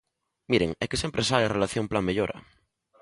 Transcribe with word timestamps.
Miren, 0.51 0.71
é 0.83 0.85
que 0.89 1.01
sempre 1.03 1.25
sae 1.29 1.43
a 1.45 1.53
relación 1.55 1.85
Plan 1.89 2.05
Mellora. 2.07 2.37